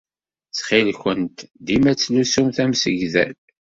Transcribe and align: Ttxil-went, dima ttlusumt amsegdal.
Ttxil-went, 0.47 1.37
dima 1.65 1.93
ttlusumt 1.93 2.57
amsegdal. 2.63 3.35